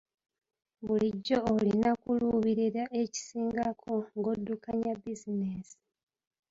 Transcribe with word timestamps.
Bulijjo 0.85 1.37
olina 1.55 1.89
kuluubirira 2.01 2.83
ekisingako 3.01 3.91
ng'oddukanya 4.17 4.91
bizinensi. 5.03 5.77